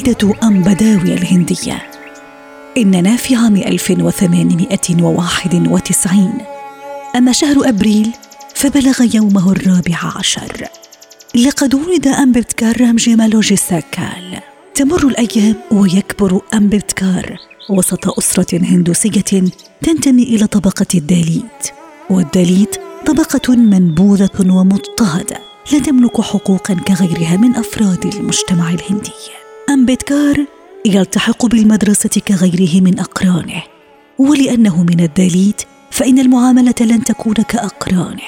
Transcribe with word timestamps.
بلدة 0.00 0.34
أمبداوي 0.42 1.14
الهندية. 1.14 1.82
إننا 2.76 3.16
في 3.16 3.36
عام 3.36 3.56
1891 3.56 6.32
أما 7.16 7.32
شهر 7.32 7.68
أبريل 7.68 8.12
فبلغ 8.54 9.14
يومه 9.14 9.52
الرابع 9.52 9.98
عشر. 10.16 10.68
لقد 11.34 11.74
ولد 11.74 12.08
أمبيدكار 12.08 12.80
رامجي 12.80 13.16
مالوجي 13.16 13.56
ساكبال 13.56 14.40
تمر 14.74 15.08
الأيام 15.08 15.54
ويكبر 15.72 16.40
أمبيدكار 16.54 17.36
وسط 17.70 18.18
أسرة 18.18 18.58
هندوسية 18.58 19.44
تنتمي 19.82 20.22
إلى 20.22 20.46
طبقة 20.46 20.86
الداليت. 20.94 21.70
والداليت 22.10 22.76
طبقة 23.06 23.56
منبوذة 23.56 24.30
ومضطهدة 24.40 25.38
لا 25.72 25.78
تملك 25.78 26.20
حقوقا 26.20 26.74
كغيرها 26.74 27.36
من 27.36 27.56
أفراد 27.56 28.14
المجتمع 28.14 28.70
الهندي. 28.70 29.12
أمبتكار 29.70 30.46
يلتحق 30.86 31.46
بالمدرسة 31.46 32.20
كغيره 32.28 32.80
من 32.80 32.98
أقرانه 32.98 33.62
ولأنه 34.18 34.82
من 34.82 35.00
الداليت 35.00 35.62
فإن 35.90 36.18
المعاملة 36.18 36.74
لن 36.80 37.04
تكون 37.04 37.34
كأقرانه. 37.34 38.20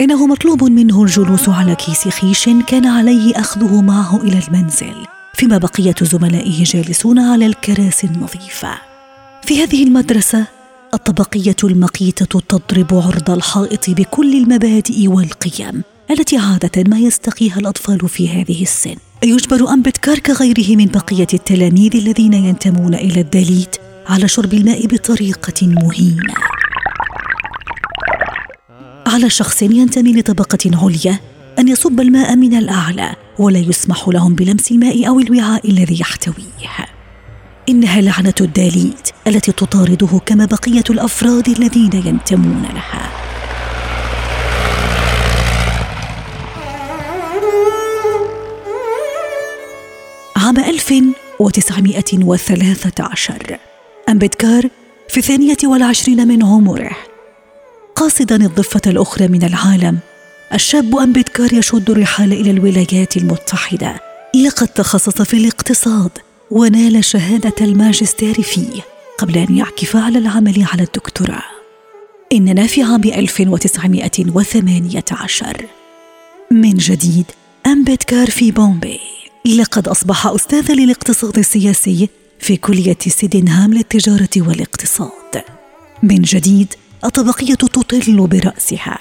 إنه 0.00 0.26
مطلوب 0.26 0.64
منه 0.64 1.02
الجلوس 1.02 1.48
على 1.48 1.74
كيس 1.74 2.08
خيش 2.08 2.48
كان 2.66 2.86
عليه 2.86 3.40
أخذه 3.40 3.82
معه 3.82 4.16
إلى 4.16 4.40
المنزل 4.48 5.06
فيما 5.34 5.58
بقية 5.58 5.94
زملائه 6.02 6.64
جالسون 6.64 7.18
على 7.18 7.46
الكراسي 7.46 8.06
النظيفة. 8.06 8.87
في 9.42 9.62
هذه 9.62 9.84
المدرسة 9.84 10.46
الطبقية 10.94 11.56
المقيتة 11.64 12.40
تضرب 12.40 12.94
عرض 12.94 13.30
الحائط 13.30 13.90
بكل 13.90 14.34
المبادئ 14.34 15.08
والقيم 15.08 15.82
التي 16.10 16.36
عادة 16.36 16.84
ما 16.88 16.98
يستقيها 16.98 17.58
الأطفال 17.58 18.08
في 18.08 18.28
هذه 18.28 18.62
السن. 18.62 18.96
يجبر 19.22 19.68
أمبتكار 19.68 20.18
كغيره 20.18 20.76
من 20.76 20.86
بقية 20.86 21.26
التلاميذ 21.34 21.96
الذين 21.96 22.34
ينتمون 22.34 22.94
إلى 22.94 23.20
الدليت 23.20 23.76
على 24.06 24.28
شرب 24.28 24.54
الماء 24.54 24.86
بطريقة 24.86 25.66
مهينة. 25.66 26.34
على 29.06 29.30
شخص 29.30 29.62
ينتمي 29.62 30.12
لطبقة 30.12 30.70
عليا 30.74 31.18
أن 31.58 31.68
يصب 31.68 32.00
الماء 32.00 32.36
من 32.36 32.54
الأعلى 32.54 33.14
ولا 33.38 33.58
يسمح 33.58 34.08
لهم 34.08 34.34
بلمس 34.34 34.72
الماء 34.72 35.08
أو 35.08 35.20
الوعاء 35.20 35.70
الذي 35.70 36.00
يحتويه. 36.00 36.88
إنها 37.68 38.00
لعنة 38.00 38.34
الداليت 38.40 39.07
التي 39.28 39.52
تطارده 39.52 40.20
كما 40.26 40.44
بقية 40.44 40.84
الأفراد 40.90 41.48
الذين 41.48 41.90
ينتمون 41.92 42.62
لها. 42.74 43.10
عام 50.36 50.58
1913 50.58 53.58
أمبدكار 54.08 54.68
في 55.08 55.16
الثانية 55.16 55.56
والعشرين 55.64 56.28
من 56.28 56.44
عمره. 56.44 56.96
قاصدا 57.96 58.36
الضفة 58.36 58.80
الأخرى 58.86 59.28
من 59.28 59.42
العالم 59.42 59.98
الشاب 60.54 60.96
أمبدكار 60.96 61.54
يشد 61.54 61.90
الرحال 61.90 62.32
إلى 62.32 62.50
الولايات 62.50 63.16
المتحدة. 63.16 64.00
لقد 64.44 64.68
تخصص 64.68 65.22
في 65.22 65.36
الاقتصاد 65.36 66.10
ونال 66.50 67.04
شهادة 67.04 67.54
الماجستير 67.60 68.42
فيه. 68.42 68.97
قبل 69.18 69.38
أن 69.38 69.56
يعكف 69.56 69.96
على 69.96 70.18
العمل 70.18 70.66
على 70.72 70.82
الدكتوراه. 70.82 71.44
إننا 72.32 72.66
في 72.66 72.82
عام 72.82 73.04
1918 73.04 75.66
من 76.50 76.74
جديد 76.74 77.24
أمبدكار 77.66 78.30
في 78.30 78.50
بومبي 78.50 79.00
لقد 79.58 79.88
أصبح 79.88 80.26
أستاذا 80.26 80.74
للاقتصاد 80.74 81.38
السياسي 81.38 82.08
في 82.38 82.56
كلية 82.56 82.98
سيدنهام 83.00 83.74
للتجارة 83.74 84.28
والاقتصاد. 84.36 85.42
من 86.02 86.22
جديد 86.22 86.74
الطبقية 87.04 87.54
تطل 87.54 88.26
برأسها. 88.26 88.98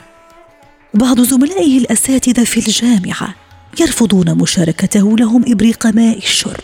بعض 0.94 1.22
زملائه 1.22 1.78
الأساتذة 1.78 2.44
في 2.44 2.58
الجامعة 2.58 3.36
يرفضون 3.80 4.38
مشاركته 4.38 5.18
لهم 5.18 5.46
إبريق 5.48 5.88
ماء 5.88 6.18
الشرب. 6.18 6.64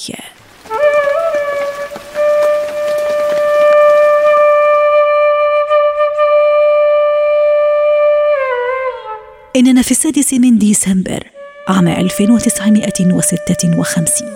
إننا 9.61 9.83
في 9.83 9.91
السادس 9.91 10.35
من 10.35 10.59
ديسمبر 10.59 11.25
عام 11.69 11.89
1956 11.89 14.29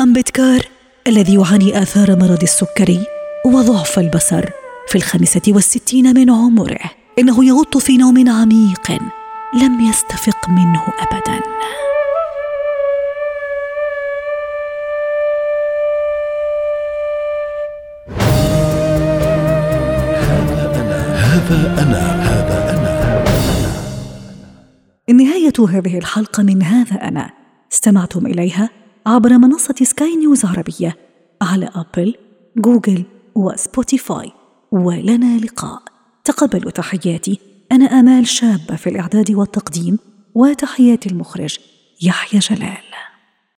أمبتكار 0.00 0.60
الذي 1.06 1.34
يعاني 1.34 1.82
آثار 1.82 2.16
مرض 2.16 2.42
السكري 2.42 3.00
وضعف 3.46 3.98
البصر 3.98 4.44
في 4.88 4.96
الخامسة 4.96 5.42
والستين 5.48 6.14
من 6.14 6.30
عمره. 6.30 6.78
إنه 7.18 7.44
يغط 7.44 7.78
في 7.78 7.96
نوم 7.96 8.28
عميق 8.28 8.90
لم 9.54 9.80
يستفق 9.80 10.48
منه 10.48 10.82
أبداً. 11.00 11.40
هذا 21.16 21.82
أنا. 21.82 22.09
هذه 25.58 25.98
الحلقة 25.98 26.42
من 26.42 26.62
هذا 26.62 26.96
أنا. 27.08 27.30
استمعتم 27.72 28.26
إليها 28.26 28.70
عبر 29.06 29.38
منصة 29.38 29.74
سكاي 29.82 30.16
نيوز 30.16 30.44
عربية 30.44 30.96
على 31.42 31.70
أبل، 31.74 32.14
جوجل 32.56 33.04
وسبوتيفاي. 33.34 34.32
ولنا 34.72 35.38
لقاء. 35.38 35.82
تقبلوا 36.24 36.70
تحياتي. 36.70 37.40
أنا 37.72 37.84
آمال 37.84 38.26
شابة 38.26 38.76
في 38.76 38.90
الإعداد 38.90 39.30
والتقديم 39.30 39.98
وتحيات 40.34 41.06
المخرج 41.06 41.58
يحيى 42.02 42.40
جلال. 42.40 43.09